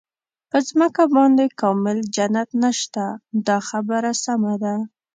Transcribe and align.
په 0.49 0.57
ځمکه 0.67 1.03
باندې 1.15 1.45
کامل 1.61 1.97
جنت 2.15 2.49
نشته 2.63 3.05
دا 3.47 3.57
خبره 3.69 4.11
سمه 4.23 4.53
ده. 4.63 4.75